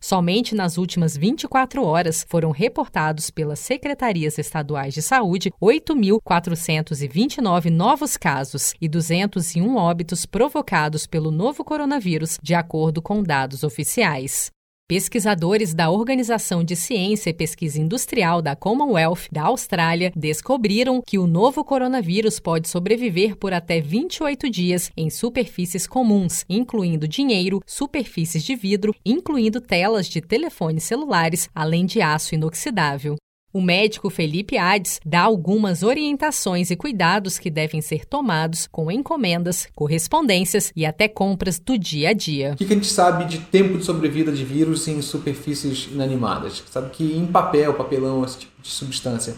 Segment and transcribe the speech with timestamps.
[0.00, 8.72] Somente nas últimas 24 horas foram reportados pelas secretarias estaduais de saúde 8.429 novos casos
[8.80, 14.50] e 201 óbitos provocados pelo novo coronavírus, de acordo com dados oficiais.
[14.90, 21.28] Pesquisadores da Organização de Ciência e Pesquisa Industrial da Commonwealth da Austrália descobriram que o
[21.28, 28.56] novo coronavírus pode sobreviver por até 28 dias em superfícies comuns, incluindo dinheiro, superfícies de
[28.56, 33.14] vidro, incluindo telas de telefones celulares, além de aço inoxidável.
[33.52, 39.66] O médico Felipe Ades dá algumas orientações e cuidados que devem ser tomados com encomendas,
[39.74, 42.52] correspondências e até compras do dia a dia.
[42.52, 46.62] O que a gente sabe de tempo de sobrevida de vírus em superfícies inanimadas?
[46.70, 49.34] Sabe que em papel, papelão, esse tipo de substância,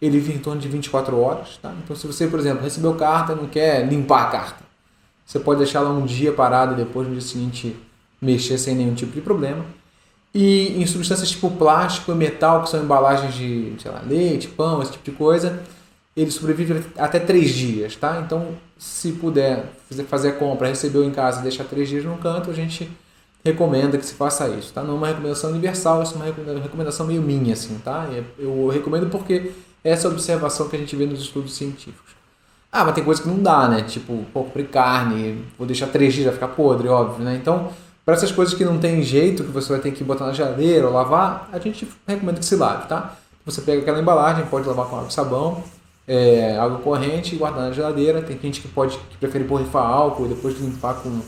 [0.00, 1.58] ele vive em torno de 24 horas.
[1.60, 1.74] Tá?
[1.82, 4.64] Então, se você, por exemplo, recebeu carta e não quer limpar a carta,
[5.26, 7.76] você pode deixar ela um dia parada e depois no dia seguinte
[8.22, 9.66] mexer sem nenhum tipo de problema.
[10.34, 14.82] E em substâncias tipo plástico e metal, que são embalagens de sei lá, leite, pão,
[14.82, 15.62] esse tipo de coisa,
[16.16, 18.22] ele sobrevive até três dias, tá?
[18.24, 19.72] Então, se puder
[20.08, 22.90] fazer a compra, recebeu em casa e deixar três dias no canto, a gente
[23.44, 24.82] recomenda que se faça isso, tá?
[24.82, 28.06] Não é uma recomendação universal, isso é uma recomendação meio minha, assim, tá?
[28.38, 29.52] Eu recomendo porque
[29.82, 32.12] essa é a observação que a gente vê nos estudos científicos.
[32.70, 33.82] Ah, mas tem coisa que não dá, né?
[33.82, 37.34] Tipo, pô, carne, vou deixar três dias, vai ficar podre, óbvio, né?
[37.34, 37.72] Então,
[38.08, 40.86] para essas coisas que não tem jeito, que você vai ter que botar na geladeira
[40.86, 43.14] ou lavar, a gente recomenda que se lave, tá?
[43.44, 45.62] Você pega aquela embalagem, pode lavar com água e sabão,
[46.06, 48.22] é, água corrente e guardar na geladeira.
[48.22, 51.20] Tem gente que pode que prefere borrifar álcool e depois limpar com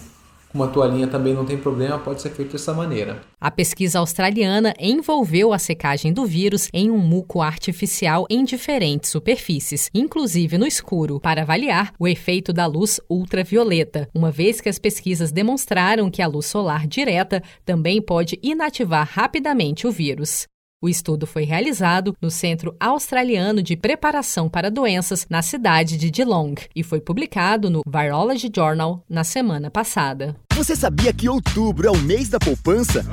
[0.53, 3.21] uma toalhinha também não tem problema, pode ser feito dessa maneira.
[3.41, 9.91] A pesquisa australiana envolveu a secagem do vírus em um muco artificial em diferentes superfícies,
[9.94, 15.33] inclusive no escuro, para avaliar o efeito da luz ultravioleta, uma vez que as pesquisas
[15.33, 20.47] demonstraram que a luz solar direta também pode inativar rapidamente o vírus.
[20.83, 26.55] O estudo foi realizado no Centro Australiano de Preparação para Doenças, na cidade de Geelong,
[26.75, 30.35] e foi publicado no Virology Journal na semana passada.
[30.55, 33.05] Você sabia que outubro é o mês da poupança?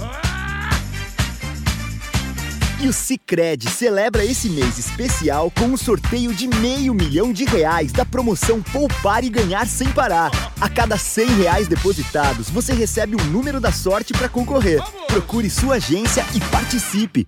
[2.82, 7.92] E o Cicred celebra esse mês especial com um sorteio de meio milhão de reais
[7.92, 10.32] da promoção Poupar e Ganhar Sem Parar.
[10.62, 14.80] A cada 100 reais depositados, você recebe um número da sorte para concorrer.
[15.08, 17.28] Procure sua agência e participe.